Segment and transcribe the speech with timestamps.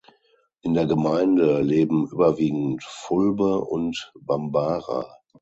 [0.61, 5.05] In der Gemeinde leben überwiegend Fulbe und Bambara.